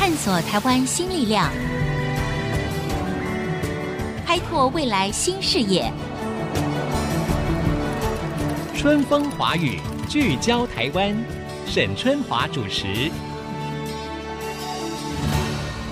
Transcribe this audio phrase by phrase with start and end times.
[0.00, 1.52] 探索台湾新力量，
[4.24, 5.92] 开拓未来新视野。
[8.74, 9.78] 春风华语，
[10.08, 11.14] 聚焦台湾，
[11.66, 13.10] 沈春华主持。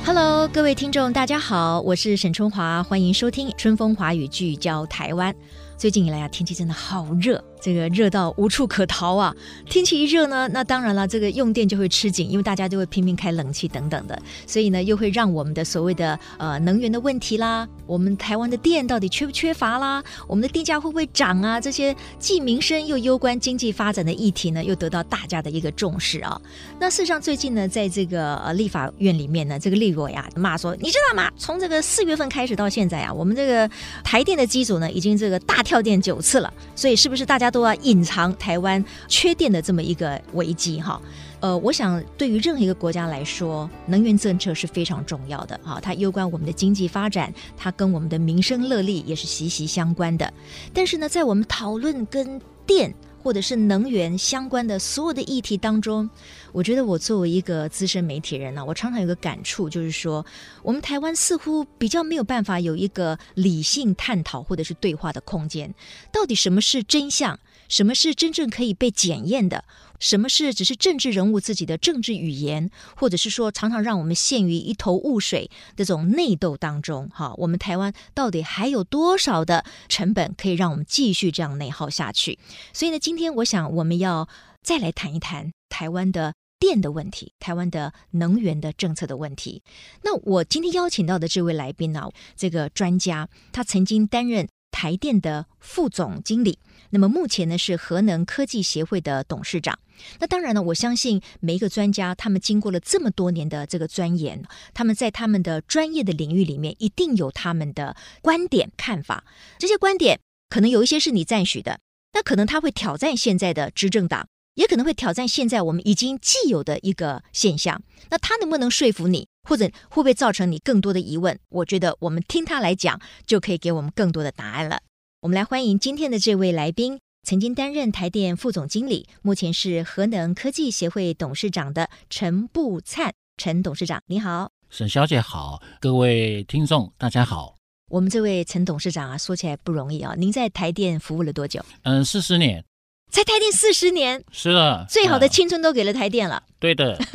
[0.07, 5.35] Hello，各位听众，大家好，我是沈春华，欢迎收听《春风华语》，聚焦台湾。
[5.77, 7.45] 最近以来啊，天气真的好热。
[7.61, 9.35] 这个热到无处可逃啊！
[9.69, 21.61] 天气一热呢，那当然了，这个用电就会吃紧，因为大家就会拼命开冷气等等的，所以呢，又会让我们的所谓的呃能源的问题啦，我们台湾的电到底缺不缺乏啦，我们的电价会不会涨啊？
[21.61, 26.41] 这些既民生又攸关经济发展的议题呢，又得到大家的一个重视啊。
[26.79, 31.31] 那事实上，最近呢，在这个呃立法院里面呢，这个立委啊骂说，你知道吗？
[31.37, 33.69] 从这个四月份开始到现在啊，我们这个
[34.05, 41.01] 台电的机组呢，已经这个大跳电九次了，所以是不是大家都要隐藏台湾缺电的这么一个危机哈，
[41.41, 50.33] 呃，我想对于任何一个国家来说，能源政策是非常重要的哈，它攸关我们的经济发展，它跟我们的民生乐利也是息息相关的。
[50.73, 56.09] 但是呢，在我们讨论跟电或者是能源相关的所有的议题当中，
[56.53, 60.25] 我觉得我作为一个资深媒体人呢，我常常有个感触，就是说，
[60.63, 65.75] 我们台湾似乎比较没有办法有一个理性探讨或者是对话的空间。
[66.13, 67.39] 到底什么是真相？
[67.69, 69.63] 什么是真正可以被检验的？
[69.99, 77.09] 什么是只是政治人物自己的政治语言，或者是说常常让我们陷于一头雾水这种内斗当中？
[77.13, 82.39] 哈，我们台湾到底还有多少的成本可以让我们继续这样内耗下去？
[82.73, 84.29] 所以呢，今天我想我们要
[84.63, 89.63] 再来谈一谈台湾的电的问题，台湾的能源的政策的问题。
[90.03, 96.59] 那我今天邀请到的这位来宾呢，这个专家他曾经担任台电的副总经理。
[96.91, 99.79] 那么目前呢，是核能科技协会的董事长。
[100.21, 109.25] 那当然呢，我相信每一个专家，他们经过了这么多年的这个钻研，他们在他们的专业的领域里面，一定有他们的观点看法。
[109.59, 111.81] 这些观点可能有一些是你赞许的，
[112.15, 114.29] 那可能他会挑战现在的执政党，
[114.59, 117.81] 也可能会挑战现在我们已经既有的一个现象。
[118.11, 121.39] 那他能不能说服你，或者会不会造成你更多的疑问？
[121.49, 124.81] 我觉得我们听他来讲，就可以给我们更多的答案了。
[125.21, 133.15] 我们来欢迎今天的这位来宾，曾经担任台电副总经理，目前是核能科技协会董事长的陈步灿。
[133.37, 134.51] 陈董事长，你好。
[134.69, 137.55] 沈小姐好，各位听众大家好。
[137.91, 140.15] 我们这位陈董事长啊，说起来不容易啊。
[140.19, 141.65] 您在台电服务了多久？
[141.85, 142.65] 嗯，四十年。
[143.09, 144.23] 在台电四十年？
[144.31, 144.87] 是的。
[144.89, 146.43] 最好的青春都给了台电了。
[146.59, 146.99] 对的。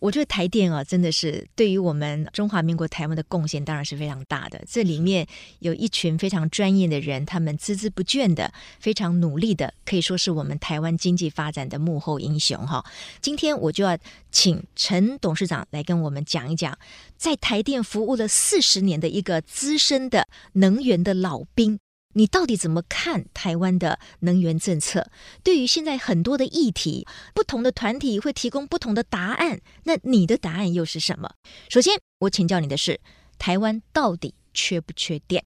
[0.00, 4.62] 我觉得台电啊，真的是对于我们中华民国台湾的贡献，当然是非常大的。
[4.64, 5.26] 这里面
[5.58, 12.84] 有一群非常专业的人，他们孜孜不倦的、非常努力的，可以说是我们台湾经济发展的幕后英雄哈。
[13.20, 13.98] 今天我就要
[14.30, 16.78] 请陈董事长来跟我们讲一讲，
[17.16, 21.80] 在台电服务了四十年的一个资深的能源的老兵。
[22.14, 25.10] 你到底怎么看台湾的能源政策？
[25.42, 29.60] 对于现在很多的议题，不同的团体会提供不同的答案。
[29.84, 31.30] 那你的答案又是什么？
[31.68, 33.00] 首先，我请教你的是，
[33.38, 35.44] 台湾到底缺不缺电？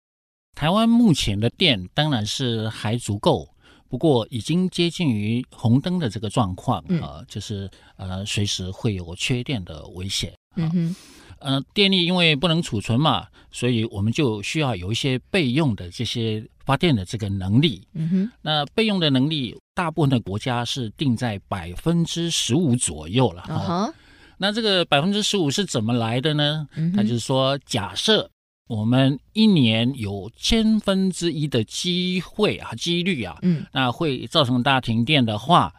[0.55, 3.49] 台湾目前的电当然是还足够，
[3.89, 10.33] 不过已经接近于红灯的这个状况啊、嗯呃，就是呃，随时会有缺电的危险。
[10.57, 10.97] 嗯哼。
[11.43, 17.87] 呃，电力因为不能储存嘛，所以我们就需要有一些备用的这些发电的这个能力。
[17.95, 23.43] 嗯哼，那备用的能力，大部分的国家是定在百分之十五左右了。
[23.43, 23.95] 啊哈，
[24.39, 26.67] 那这个百分之十五是怎么来的呢？
[26.77, 28.31] 嗯哼，它就是说，假设
[28.69, 35.73] 我们一年有千分之一的机会啊，几率啊，嗯，那会造成大停电的话。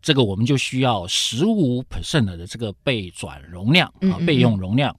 [0.00, 4.94] 这个我们就需要十五 percent 的这个备转容量啊，备用容量。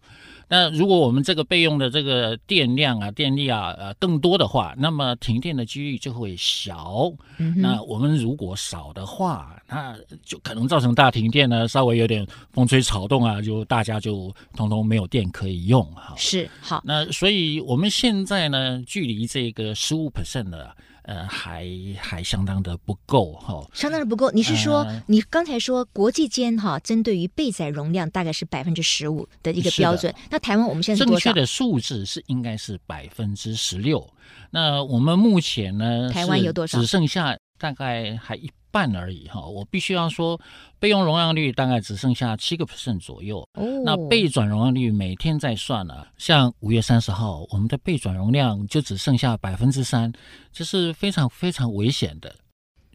[0.52, 7.12] 那如果我们这个备用的这个电量啊、电力啊呃更多的话，那么停电的几率就会小。
[7.56, 9.96] 那我们如果少的话，那
[10.26, 16.16] 就可能造成大停电呢，稍微有点风吹草动啊，就大家就通通没有电可以用哈。
[16.18, 16.82] 是好。
[16.84, 20.76] 那所以我们现在呢，距离这个十五 percent 的。
[21.10, 21.68] 呃，还
[22.00, 24.30] 还相当的不够哈，哦、相当的不够。
[24.30, 30.14] 你是说，呃、你刚才说国际间哈，针对于备载容量大概是百分之十五的一个标准。
[30.30, 31.04] 那台湾我们现在？
[31.04, 34.08] 正确的数字是应该是百分之十六。
[34.52, 36.80] 那我们目前呢，台湾有多少？
[36.80, 38.50] 只剩下大概还一。
[38.72, 40.40] 半而已哈，我必须要说，
[40.78, 43.40] 备用容量率大概只剩下七个 percent 左右。
[43.54, 50.14] 哦，那备转容量率每天在算了，像五月三十号，我们的备转容量就只剩下百分之三，
[50.52, 52.36] 这是非常非常危险的。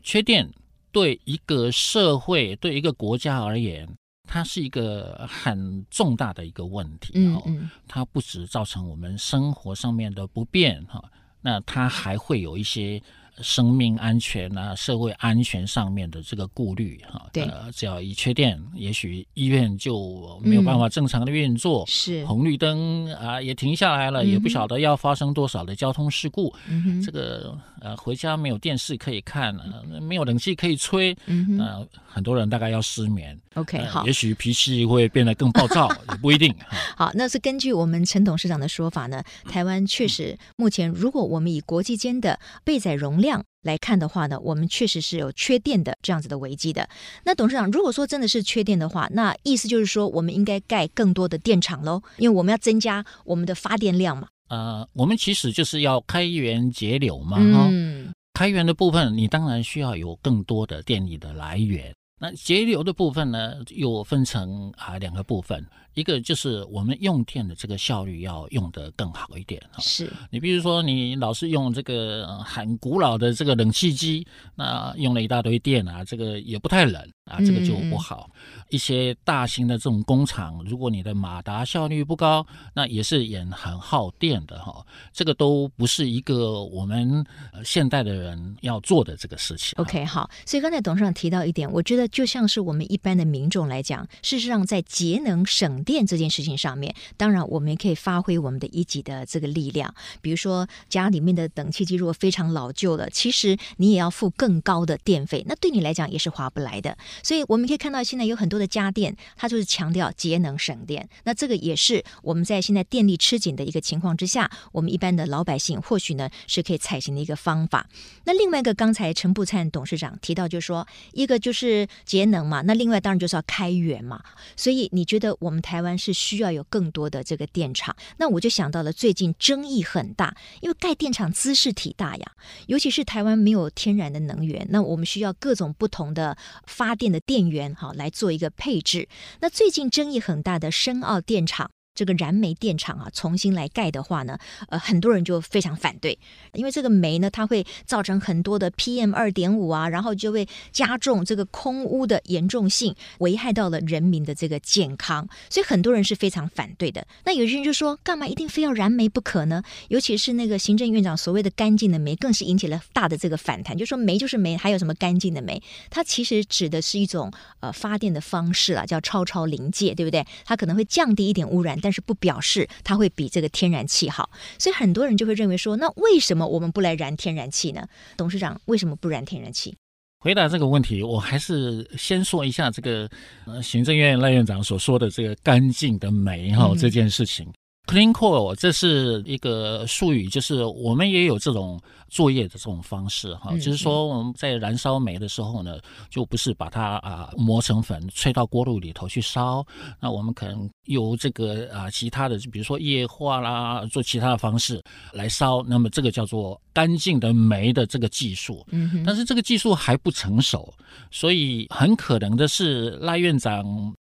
[0.00, 0.49] 缺电
[0.93, 3.88] 对一个社会、对一个国家而言，
[4.28, 7.14] 它是一个很重大的一个问题。
[7.16, 11.02] 嗯嗯，它不止造成我们生活上面的不便哈，
[11.40, 13.02] 那它还会有一些。
[13.41, 22.27] 生命安全啊，社会安全上面的这个顾虑哈，对，呃，只要一缺电，也许医院就没有办法正常的运作，嗯、是。
[22.27, 33.37] 红绿灯啊也停下来了，嗯、也不晓得要发生多少的交通事故，嗯、这个呃回家没有电视可以看，呃、没有冷气可以吹，嗯呃很多人大概要失眠。
[33.55, 36.55] OK，好，呃，也许脾气会变得更暴躁， 也不一定。
[36.97, 43.24] 好，那是根据我们陈董事长的说法呢，台湾确实目前，如果我们以国际间的备载容量
[43.62, 46.88] 来看的话呢，我们确实是有缺电的这样子的危机的。
[47.25, 54.29] 那董事长，如果说真的是缺电的话，那意思就是说，我们应该盖更多的电厂喽，因为我们要增加我们的发电量嘛。
[54.49, 57.38] 呃，我们其实就是要开源节流嘛。
[57.41, 61.94] 嗯，开源的部分，你当然需要有更多的电力的来源。
[62.21, 69.81] 那节流的部分呢，又分成啊两个部分，一个就是我们用电的这个效率要用得更好一点哈。
[69.81, 77.02] 是你比如说，你老是用这个很古老的这个冷气机，那用了一大堆电啊，这个也不太冷。
[77.25, 78.29] 啊，这个就不好。
[78.35, 84.85] 嗯、一些大型的这种工厂，如果你的马达效率不高，那也是也很耗电的哈。
[85.11, 87.25] 这个都不是一个我们
[87.64, 89.73] 现代的人要做的这个事情。
[89.76, 90.29] OK，好。
[90.44, 99.95] 所以刚才董事长提到一点，我觉得就像是我们一般的民众来讲，事实上在节能省电这件事情上面，当然我们也可以发挥我们的一己的这个力量。
[100.21, 106.97] 比如说家里面的冷气机如果非常老旧了，其实你也要付更高的电费，那对你来讲也是划不来的。
[107.23, 111.09] 所以我们可以看到，现在有很多的家电，它就是强调节能省电。
[111.25, 117.87] 那这个也是我们在现在电力吃紧的一个情况之下，我们一般的老百姓或许呢是可以采行的一个方法。
[118.25, 124.23] 那另外一个，刚才陈布灿董事长提到，就是说一个就是节能嘛，那另外当然就是要开源嘛。
[124.57, 127.94] 所以你觉得我们台台湾是需要有更多的这个电厂？
[128.17, 132.32] 那我就想到了最近争议很大，因为盖电厂姿势体大呀，
[132.67, 136.37] 尤其是台湾没有天然的能源，那我们需要各种不同的
[136.67, 137.05] 发电。
[137.05, 139.11] 电的电源哈来做一个配置。
[139.41, 141.71] 那最近争议很大的深澳电厂。
[141.94, 144.37] 这个燃煤电厂啊，重新来盖的话呢，
[144.69, 146.19] 呃，很多人就非常反对，
[146.52, 157.06] 因为这个煤呢，它会造成很多的 PM 二点五啊，然后就会加重这个空污的严重性，危害到了人民的这个健康，所以很多人是非常反对的。
[157.25, 159.62] 那有些人就说，干嘛一定非要燃煤不可呢？
[159.88, 165.62] 尤其是那个行政院长所谓的干净的煤，更是引起了大的这个反弹，就说煤就是煤，还有什么干净的煤？
[165.90, 167.31] 它其实指的是一种
[167.61, 170.26] 呃发电的方式啊，叫超超临界，对不对？
[170.44, 171.79] 它可能会降低一点污染。
[171.85, 177.87] 但是不表示它会比这个天然气好，所以很多人就会认为说，那为什么我们不来燃天然气呢？
[178.17, 179.77] 董事长为什么不燃天然气？
[180.19, 183.07] 回答这个问题，我还是先说一下这个
[183.45, 187.47] 呃，行政院赖院长所说的这个干净的煤哈、哦、这件事情。
[187.87, 191.79] 嗯 Clean coal 这是一个术语，就是我们也有这种
[192.09, 195.79] 作业的这种方式哈，就是说我们在燃烧煤的时候呢，
[196.09, 199.65] 就不是把它啊磨成粉，吹到锅炉里头去烧，
[200.01, 204.83] 那我们可能由这个啊其他的，就比如说液化啦，做其他的方式
[205.13, 210.73] 来烧，那么这个叫做干净的煤的这个技术，嗯，但是这个技术还不成熟，
[211.11, 213.63] 所以很可能的是赖院长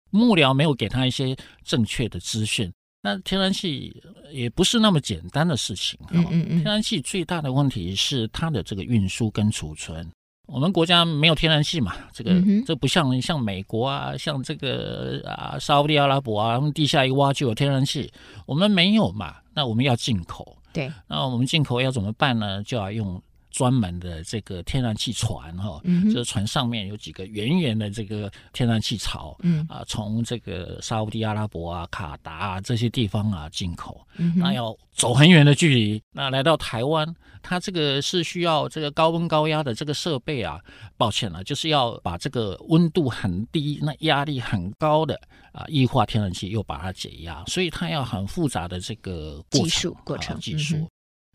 [0.10, 2.72] 幕僚没有给他一些正确的资讯。
[3.02, 4.02] 那天然气
[4.32, 5.98] 也不是那么简单的事情。
[6.12, 6.62] 嗯嗯嗯。
[6.62, 10.10] 天然气最大的问题是它的这个运输跟储存。
[10.48, 12.34] 我们国家没有天然气嘛，这个
[12.66, 18.12] 这不像像美国啊，像这个啊沙乌地阿拉伯啊，他们地下一挖就有天然气，
[18.46, 20.58] 我们没有嘛，那我们要进口。
[20.72, 20.92] 对。
[21.08, 22.64] 那我们进口要怎么办呢？
[22.64, 23.22] 就要用。
[23.58, 29.66] 专门的这个天然气船哈，就是船上面有几个圆圆的这个天然气槽，嗯。
[29.68, 34.00] 啊，从这个沙乌地阿拉伯啊、卡达啊这些地方啊进口，
[34.36, 37.12] 那要走很远的距离，那来到台湾，
[37.42, 40.60] 它这个是需要这个高温高压的这个设备啊，
[40.96, 45.20] 抱歉了，就是要把这个温度很低、那压力很高的
[45.52, 50.88] 啊液化天然气又把它解压，所以它要很复杂的这个技术过程技术。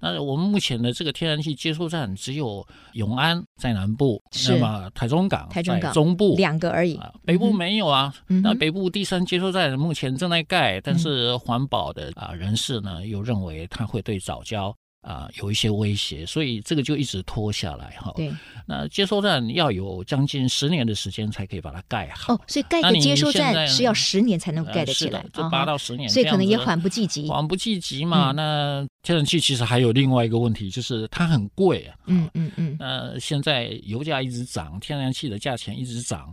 [0.02, 8.12] 那我们目前的这个天然气接收站只有永安在南部，那么台中港在中部两个而已，北部没有啊。
[8.28, 14.74] 嗯、那北部第三接收站目前正在盖，嗯、但是环保的啊人士呢又认为它会对藻礁。
[15.02, 18.12] 啊，有一些威胁，所以这个就一直拖下来哈。
[18.14, 18.32] 对，
[18.66, 22.34] 那接收站要有将近十年的时间才可以把它盖好。
[22.34, 27.28] 哦，所以盖个接收站是要十年才能盖得起来，就八到十年，所以可能也缓不济急。
[27.28, 28.30] 缓不济急嘛。
[28.30, 31.96] 嗯、那天然气其实还有另外一个问题，就是它很贵啊。
[32.06, 32.76] 嗯嗯嗯。
[32.78, 36.32] 那现在油价一直涨，天然气的价钱一直涨，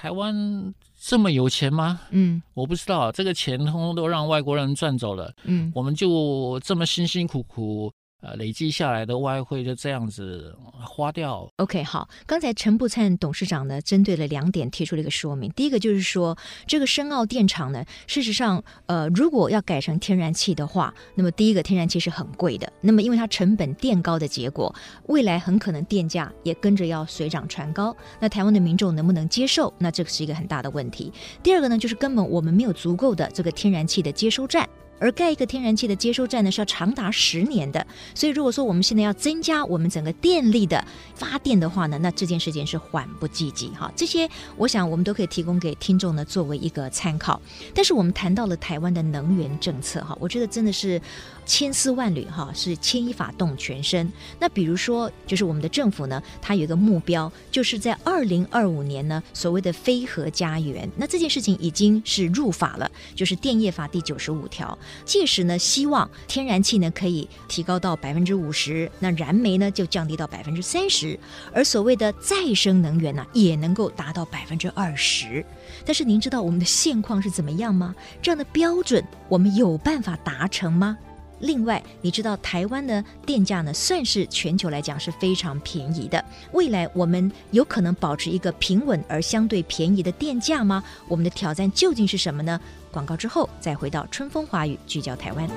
[0.00, 2.00] 台湾这么有钱吗？
[2.08, 5.30] 嗯，我不知道，这个钱通通都让外国人赚走了。
[5.44, 7.92] 嗯，我们就这么辛辛苦苦。
[8.20, 11.50] 呃，累积下来的外汇就这样子花掉。
[11.56, 15.50] OK，好，刚才陈布灿董事长呢，针对了两点提出了一个说明。
[15.52, 16.36] 第一个就是说，
[16.66, 22.70] 这个深澳电厂呢，事实上，呃，如果要改成天然气的话，那么第一个天然气是很贵的。
[22.82, 24.74] 那么因为它成本垫高的结果，
[25.06, 27.96] 未来很可能电价也跟着要水涨船高。
[28.18, 29.72] 那台湾的民众能不能接受？
[29.78, 31.10] 那这个是一个很大的问题。
[31.42, 34.68] 第二个呢，就是根本我们没有足够的这个天然气的接收站。
[35.00, 37.84] 而盖一个天然气的接收站呢，是要长达十年的。
[38.14, 43.90] 所以，如果说我们现在要增加我们整个电力的发电的话呢，那这件事情是缓不济急哈。
[43.96, 47.40] 这些我想我们都可以提供给听众呢，作为一个参考。
[47.74, 51.00] 但是我们谈到了台湾的能源政策哈，我觉得真的是
[51.46, 54.12] 千丝万缕哈，是牵一发动全身。
[54.38, 60.88] 那比如说，就是我们的政府呢，它有一个目标，就是在二零二五年呢，所谓的非核家园。
[60.96, 64.76] 那这件事情已经是入法了，就是电业法第九十五条。
[65.04, 71.18] 届时呢，希望天然气呢可以提高到百分之五十，那燃煤呢就降低到百分之三十，
[71.52, 75.44] 而所谓的再生能源呢也能够达到百分之二十。
[75.84, 77.94] 但是您知道我们的现况是怎么样吗？
[78.20, 80.96] 这样的标准我们有办法达成吗？
[81.40, 86.24] 另外，你知道台湾的电价呢，算是全球来讲是非常便宜的。
[86.52, 90.82] 未来我们有可能保持一个平稳而相对便宜的电价吗？
[91.08, 92.60] 我们的挑战究竟是什么呢？
[92.90, 95.48] 广告之后再回到春风华语，聚焦台湾。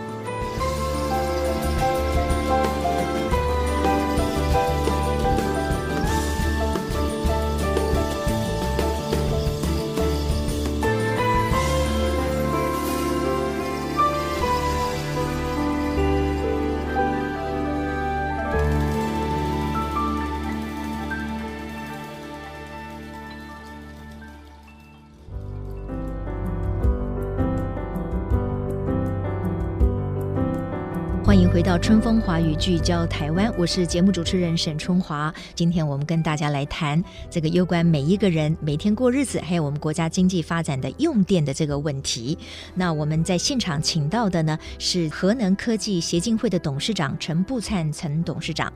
[31.63, 35.33] 到春风华语，聚焦台湾，我是节目主持人沈春华。
[35.55, 42.37] 今天我们跟大家来谈这个有关每一个人每天过日子，还有我们国家经济发展的用电的这个问题。
[42.75, 48.71] 那我们在现场请到的呢是核能科技协进会的董事长陈步灿陈董事长。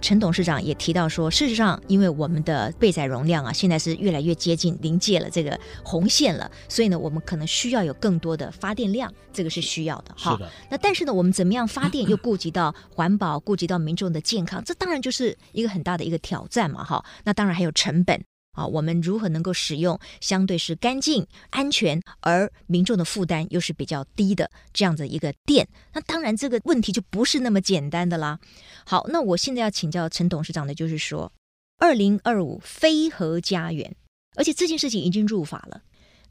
[0.00, 10.38] 陈董事长也提到说，事实上，因为我们的备载容量啊，现在是越来越接近临界了这个红线了，所以呢，我们可能需要有更多的发电量，这个是需要的哈。
[10.70, 17.04] 那但是呢，我们怎么样发电又顾及到环保，顾及到民众的健康，这当然就是一个很大的一个挑战嘛哈。
[17.24, 18.20] 那当然还有成本。
[18.52, 25.66] 啊，我们如何能够使用相对是干净、安全，而民众的负担又是比较低的这样的一个电？
[25.94, 28.38] 那当然这个问题就不是那么简单的啦。
[28.84, 31.32] 好，那我现在要请教陈董事长的就是说，
[31.78, 33.94] 二零二五非核家园，
[34.36, 35.82] 而且这件事情已经入法了，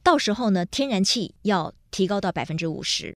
[0.03, 3.15] 到时候呢，天然气要提高到百分之五十，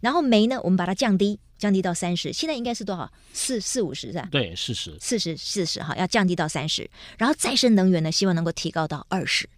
[0.00, 1.38] 然后煤呢，我们把它降低。
[1.58, 3.08] 降低到三十，现在应该是多少？
[3.32, 4.26] 四四五十是吧？
[4.32, 6.90] 对，四十，四十四十哈，要降低到三十。
[7.16, 9.48] 然后再生能源呢，希望能够提高到二十。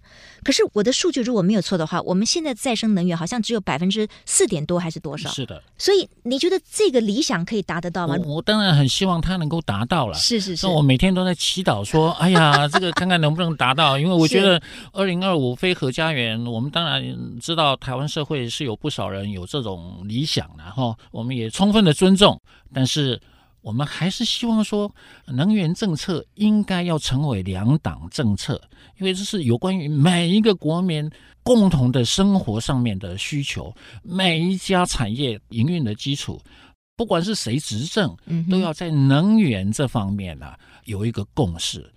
[0.45, 5.31] 可是我的数据如果没有错的话，我们现在再生能源好像只有百分之四点多还是多少？
[5.31, 5.63] 是的。
[5.79, 8.17] 所以你觉得这个理想可以达得到吗？
[8.25, 10.15] 我，我当然很希望它能够达到了。
[10.15, 10.67] 是是是。
[10.67, 14.61] 那我每天都在祈祷说，哎呀， 这个看看能不能达到，因为我觉得
[14.93, 17.03] 二零二五非核家园，我们当然
[17.41, 22.41] 知道台湾社会是有不少人有这种理想的哈，我们也充分的尊重，
[22.73, 23.21] 但是。
[23.65, 24.95] 我们还是希望说，
[25.27, 28.61] 能源政策应该要成为两党政策，
[28.99, 31.11] 因为这是有关于每一个国民
[31.43, 36.39] 共同的生活上面的需求，每一家产业营运的基础，
[36.95, 38.15] 不管是谁执政，
[38.51, 41.91] 都要在能源这方面呢、啊、有一个共识。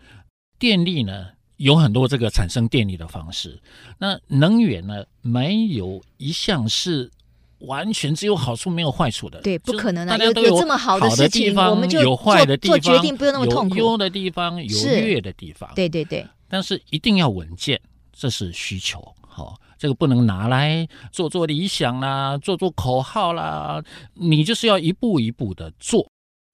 [0.58, 3.62] 电力呢有很多这个产生电力的方式，
[4.00, 7.12] 那能源呢没有一项是。
[7.60, 10.18] 完全只有好处没有坏处的，对，不可能啊。
[10.18, 13.76] 大家都有这么好的地方，我们就有坏的地方，做决定不用那么痛苦。
[13.76, 16.26] 有优的地方，有劣的地方，对对对。
[16.48, 17.80] 但是一定要稳健，
[18.14, 19.04] 这是需求。
[19.28, 23.84] 好，这个不能拿来做做理想啦，做做口号啦，
[24.14, 26.08] 你就是要一步一步的做。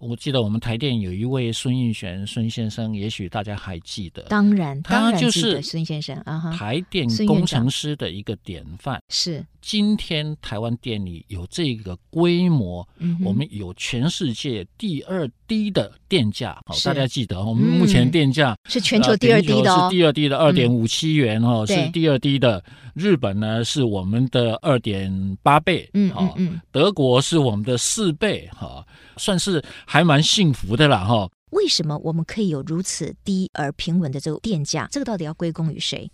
[0.03, 4.23] 我记得我们台电有一位孙运璇孙先生，也许大家还记得。
[4.23, 9.01] 当然，他就是孙先生啊，台电工程师的一个典范。
[9.09, 12.85] 是，今天台湾电力有这个规模，
[13.23, 16.59] 我们有全世界第二低的电价。
[16.65, 22.61] 好，大家记得，我们目前电价是全球第二低的哦，是第二低的二点五七元哦，是第二低的。
[22.93, 25.09] 日本呢是我们的二点
[25.41, 28.85] 八倍，嗯嗯嗯，德国是我们的四倍，哈。
[29.15, 29.63] 算是
[29.93, 31.29] 还蛮幸福的啦哈。
[31.51, 34.87] 为什么我们可以有如此低而平稳的这个电价？
[34.89, 36.09] 这个到底要归功于谁？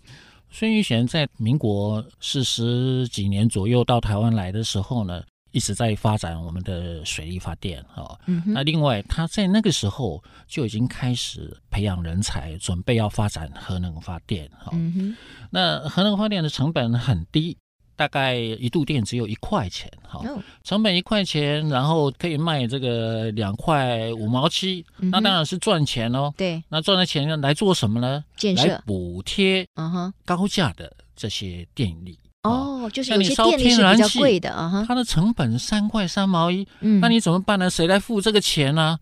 [0.50, 5.22] 孙玉璇在民国四十几年左右到台湾来的时候呢，
[5.52, 8.18] 一直在发展我们的水力发电啊。
[8.26, 14.68] 嗯、那另外，他在那个时候就已经开始培养人才，准备要发展核能发电啊。
[14.72, 15.16] 嗯、
[15.50, 17.56] 那核能发电的成本很低。
[18.00, 20.24] 大概一度电只有一块钱，哈，
[20.64, 26.32] 成本一块钱，然后可以卖这个两块五毛七，嗯，那当然是赚钱哦。
[26.34, 28.24] 对，那赚的钱来做什么呢？
[28.38, 32.18] 建设，来补贴，嗯哼，高价的这些电力。
[32.44, 37.68] 哦，就是有些电力是比较贵的啊，它的成本三块三毛一，嗯，那你怎么办呢？
[37.68, 38.98] 谁来付这个钱呢？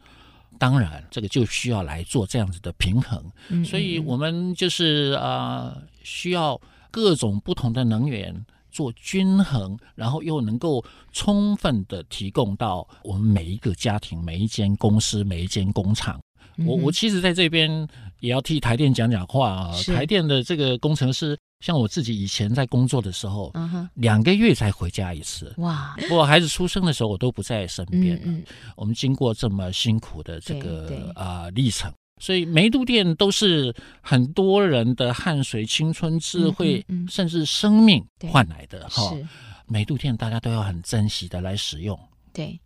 [0.58, 3.24] 当然，这个就需要来做这样子的平衡。
[3.48, 8.34] 嗯，所以我们就是啊，呃，需要各种不同的能源。
[8.78, 16.20] 做均衡，然后又能够充分的提供到我们每一个家庭、每一间公司、每一间工厂。
[16.58, 17.68] 嗯、我我其实在这边
[18.20, 19.72] 也要替台电讲讲话啊。
[19.82, 25.52] 台电的这个工程师，像我自己以前在工作的时候，嗯、两个月才回家一次。
[25.56, 25.96] 哇！
[25.98, 28.14] 不过孩子出生的时候，我都不在身边。
[28.24, 28.44] 嗯嗯、
[28.76, 31.92] 我们经过这么辛苦的这个啊、呃、历程。
[32.20, 39.12] 所以每一度电都是很多人的汗水、青春、智慧，嗯嗯嗯、甚至生命换来的哈。
[39.66, 41.98] 每一度电大家都要很珍惜的来使用。
[42.32, 42.58] 对。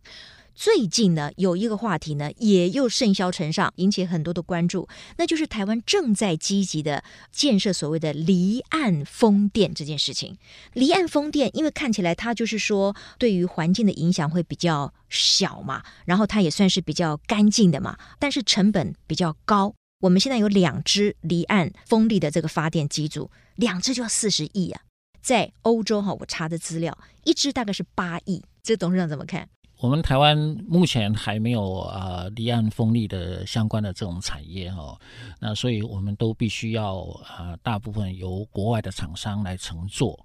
[0.55, 10.37] 最近呢，有一个话题呢，也又甚嚣尘上，引起很多的关注，那就是台湾正在积极的建设所谓的离岸风电这件事情。
[10.73, 19.73] 离岸风电，因为看起来它就是说对于环境的影响会比较小嘛，然后它也算是比较干净的嘛，但是成本比较高。
[20.01, 24.81] 我们现在有两只离岸风力的这个发电机组，两只就要四十亿啊，
[25.21, 28.43] 在欧洲哈，我查的资料，一只大概是八亿。
[28.61, 29.47] 这董事长怎么看？
[29.83, 34.97] 我们台湾目前还没有啊离岸风力的相关的这种产业哦，
[35.41, 40.17] 那所以我们都必须要啊大部分由国外的厂商来承做，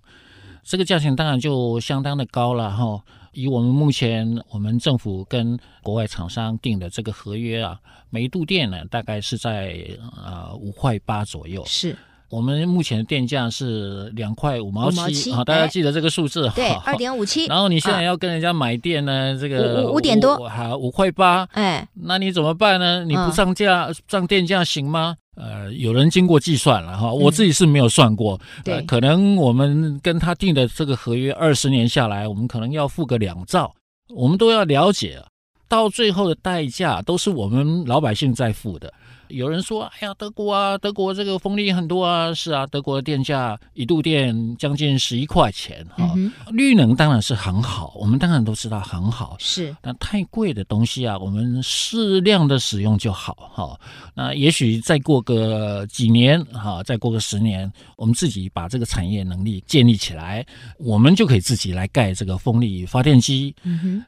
[0.63, 3.03] 这个价钱当然就相当的高了哈。
[3.33, 7.81] 以我们目前我们政府跟国外厂商订的这个合约啊，
[8.11, 9.77] 每一度电呢大概是在
[10.17, 11.65] 啊五块八左右。
[11.67, 11.99] 是。
[12.31, 16.51] 我们目前的电价是两块五毛七，啊，大家记得这个数字。
[16.55, 17.47] 对，二点五七。
[17.47, 21.49] 然后你现在要跟人家买电呢，这个五五点多，好，五块八。
[21.53, 23.03] 哎，那你怎么办呢？
[23.05, 25.17] 你不上价上电价行吗？
[25.37, 28.39] 呃，有人经过计算了哈，我自己是没有算过。
[28.63, 33.73] 对，可能我们跟他定的这个合约二十年下来，我们可能要付个两兆，
[34.15, 35.23] 我们都要了解，
[35.69, 38.93] 到最后的代价都是我们老百姓在付的。
[39.29, 46.13] 有人说：“哎呀，德国啊，德国这个风力很多啊，是啊，德国的电价一度电将近十一块钱哈。
[46.17, 49.75] 嗯、绿能当然是很好，我们当然都知道很好，是。
[49.81, 53.81] 但太贵的东西啊，我们适量的使用就好哈。
[54.15, 60.45] 那也许再过个几年哈，再过个十年，我们自己把这个产业能力建立起来，
[60.79, 63.55] 我们就可以自己来盖这个风力发电机。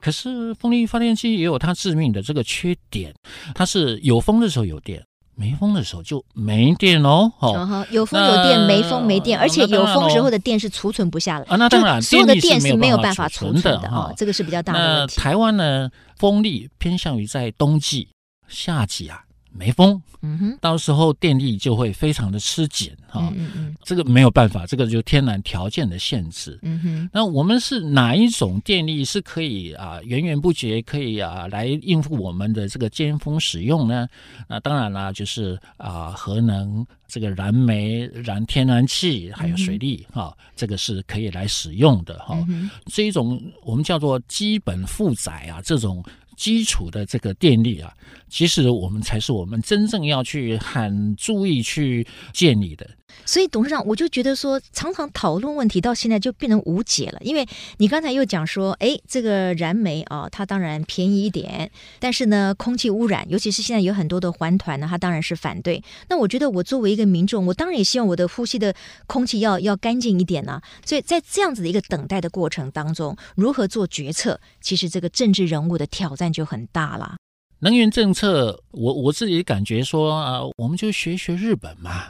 [0.01, 3.15] 可是风力发电机也有它致命的这个缺点，
[3.55, 5.05] 它是有风的时候有电。
[5.35, 11.57] 没风的时候就没电哦，哦，有风有电，没风没电，而且有风时候的电是储存不下来啊。
[11.57, 15.21] 那当然，所有的电是没有办法储存的啊，这个是比较大的问题。
[15.21, 18.09] 台湾呢，风力偏向于在冬季、
[18.49, 19.23] 夏季啊。
[19.53, 27.11] 没风，嗯哼，到时候电力就会非常的吃紧哈，嗯嗯嗯，这个没有办法，这个就天然条件的限制，嗯哼。
[27.13, 34.07] 那我们是哪一种电力是可以啊源源不绝可以啊来应付我们的这个尖峰使用呢？
[34.49, 42.39] 那当然啦，就是啊核能、这个燃煤、燃天然气还有水利哈，这个是可以来使用的哈。
[42.87, 46.05] 这一种我们叫做基本负载啊，这种。
[46.37, 47.93] 基础的这个电力啊，
[48.31, 52.89] 其实我们才是我们真正要去很注意去建立的。
[53.27, 57.19] 所以董事长，我就觉得说，常常讨论问题到现在就变成无解了。
[57.23, 57.45] 因为
[57.79, 65.83] 你刚才又讲说，哎，这个燃煤啊，它当然便宜一点，但是呢，空气污染，尤其是现在有很多的环团呢，它当然是反对。
[66.09, 68.73] 那我觉得，我作为一个民众，我当然也希望我的呼吸的
[69.09, 77.17] 空气要要干净一点呢、所以在这样子的一个等待的过程当中，如何做决策，其实这个政治人物的挑战就很大了。
[77.61, 82.07] 能源政策，我我自己感觉说啊，我们就学学日本嘛。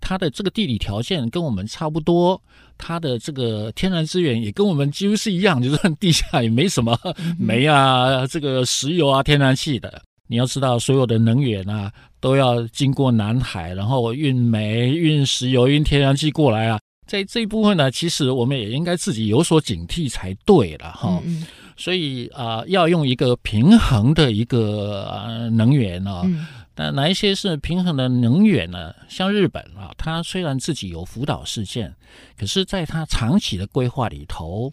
[0.00, 2.40] 它的这个地理条件跟我们差不多，
[2.76, 6.98] 它的这个天然资源也跟我们几乎是一样，就是地下也没什么
[7.38, 10.02] 煤啊，这个石油啊、天然气的。
[10.26, 16.80] 你要知道，所有的能源啊都要经过南海，然后运煤、运石油、运天然气过来啊。
[17.06, 21.20] 在这一部分呢，其实我们也应该自己有所警惕才对了哈。
[21.24, 21.46] 嗯嗯
[21.82, 26.22] 所以啊、呃，要用一个平衡的一个、呃、能源啊。
[26.24, 28.94] 嗯那哪一些是平衡的能源呢？
[29.06, 31.94] 像日本啊，它虽然自己有福岛事件，
[32.38, 34.72] 可是在它长期的规划里头，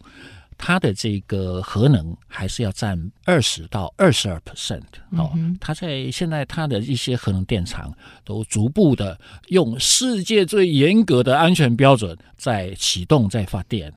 [0.56, 4.80] 它的这个核能还是要占二十到二十二 percent。
[5.10, 7.92] 哦，它在现在它的一些核能电厂
[8.24, 13.92] 都逐步的用世界最严格的安全标准在启动、在发电。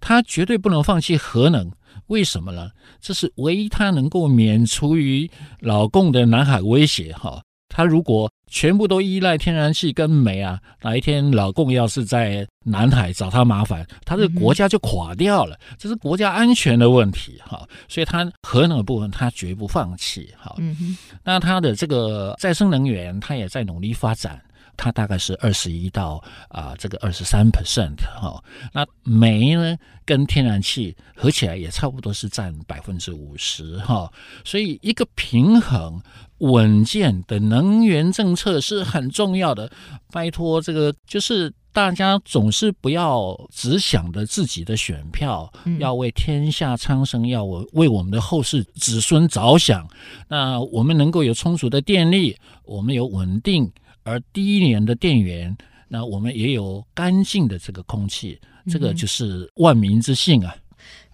[0.00, 1.70] 它绝对不能放弃核能，
[2.08, 2.70] 为什么呢？
[3.00, 7.12] 这是唯一他能够免除于老共的南海威胁。
[7.12, 15.56] 哈，他如果全部都依赖天然气跟煤啊，哪一天老共要是在南海找他麻烦，他这个国家就垮掉了。
[15.68, 17.40] 嗯、这是国家安全的问题。
[17.44, 20.32] 哈，所以他核能的部分，他绝不放弃。
[20.38, 24.40] 哈，嗯哼，那他的这个再生能源，他也在努力发展。
[24.76, 34.12] 它大概是二十一到啊、呃、这个二十三 percent 哈，那煤呢跟天然气合起来也差不多是占百分之五十哈，
[34.44, 36.00] 所以一个平衡
[36.38, 39.70] 稳健的能源政策是很重要的。
[40.12, 49.88] 拜托，这个就是大家总是不要只想着自己的选票，嗯、要为天下苍生，要为为我们的后世子孙着想。
[50.28, 53.72] 那我们能够有充足的电力，我们有稳定。
[54.06, 55.54] 而第一年的电源，
[55.88, 58.40] 那我们也有干净的这个空气，
[58.70, 60.54] 这个就是万民之幸啊。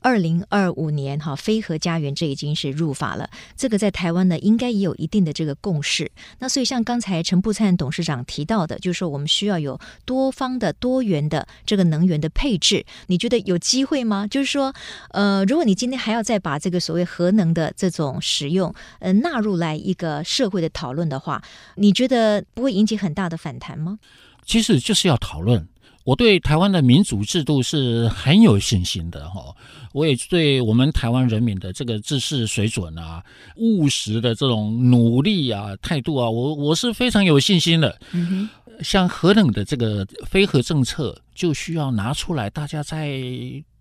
[0.03, 6.11] 二零二五年哈，非核家园这已经是入法了，这个在台湾呢应该也有一定的这个共识。
[6.41, 14.27] 那所以像刚才陈布灿董事长提到的，就是说我们需要有多方的多元的这个能源的配置，你觉得有机会吗？
[14.27, 14.75] 就是说，
[15.11, 21.43] 呃，如果你今天还要再把这个所谓核能的这种使用，呃，纳入来一个社会的讨论的话，
[21.77, 23.99] 你觉得不会引起很大的反弹吗？
[24.45, 25.69] 其实就是要讨论。
[26.05, 29.55] 我对台湾的民主制度是很有信心的哈，
[29.93, 33.23] 我也对我们台湾人民的这个知识水准啊、
[33.57, 37.99] 务实的这种努力啊、态度啊，我我是非常有信心的。
[38.13, 43.21] 嗯哼，像核能的这个非核政策，就需要拿出来大家再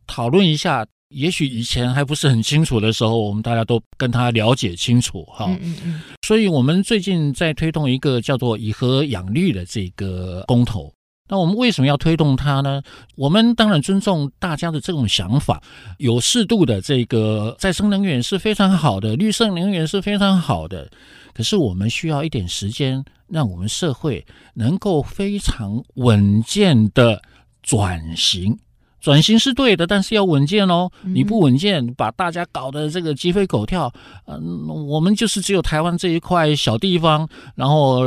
[0.06, 0.86] 讨论一下。
[1.10, 5.46] 也许以前还不是很清楚的时候，我们大家都跟他了解清楚哈。
[5.50, 6.02] 嗯嗯嗯。
[6.26, 10.90] 所以我们最近在推动一个叫做“以核养绿”的这个公投。
[11.32, 12.84] 那我们为什么要推动它呢？
[13.16, 15.64] 我们当然尊重大家的这种想法，
[15.98, 20.92] 有适度的这个再生能源是非常好的，绿色能源是非常好的。
[21.34, 27.22] 可是我们需要一点时间，让我们社会能够非常稳健的
[27.64, 28.60] 转型。
[29.02, 30.90] 转型是对的，但是要稳健哦。
[31.02, 33.92] 你不稳健，把大家搞得这个鸡飞狗跳，
[34.28, 38.06] 嗯，我们就是只有台湾这一块小地方，然后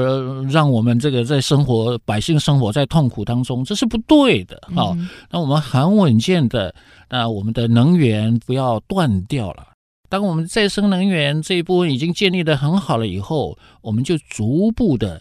[0.48, 4.62] 让我们这个在生活百姓生活在痛苦当中，这是不对的。
[4.74, 4.96] 好，
[5.30, 6.74] 那我们很稳健的，
[7.10, 9.66] 那我们的能源不要断掉了。
[10.08, 15.20] 当我们再生能源这一部分已经建立的很好了以后，我们就逐步的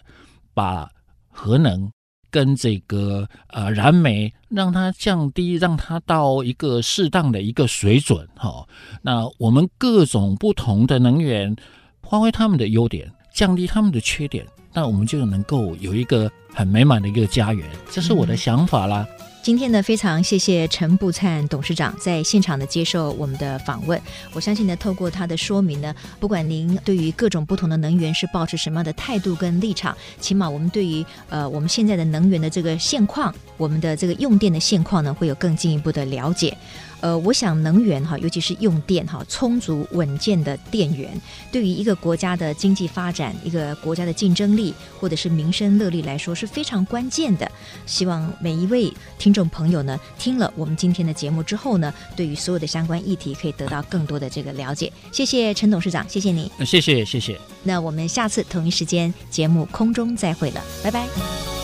[0.54, 0.88] 把
[1.30, 1.90] 核能。
[2.34, 8.68] 跟这个呃燃煤，让它降低，让它到一个适当的一个水准哈、哦。
[9.02, 11.54] 那我们各种不同的能源，
[12.02, 17.64] 发挥他们的优点，降低他们的缺点，那我们就能够有一个很美满的一个家园。
[17.88, 19.06] 这是我的想法啦。
[19.20, 24.00] 嗯今天呢，非常谢谢陈步灿董事长在现场的接受我们的访问。
[24.32, 36.56] 我相信呢，透过他的说明呢，不管您对于各种不同的能源是抱持什么样的态度跟立场，起码我们对于呃我们现在的能源的这个现况，我们的这个用电的现况呢，会有更进一步的了解。
[37.04, 41.20] 呃，我想能源哈，尤其是用电哈，充足稳健的电源，
[41.52, 47.46] 对于一个国家的经济发展、一个国家的竞争力，或者是民生乐利来说是非常关键的。
[47.84, 54.90] 希望每一位听众朋友呢，听了我们今天的节目之后呢，对于所有的相关议题可以得到更多的这个了解。
[55.12, 56.50] 谢谢陈董事长，谢谢你。
[56.64, 57.38] 谢谢谢谢。
[57.64, 61.63] 那我们下次同一时间节目空中再会了，拜拜。